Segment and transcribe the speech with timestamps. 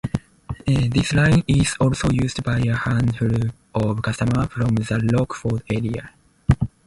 [0.65, 4.15] This line is also used by a handful of commuters
[4.49, 6.09] from the Rockford area.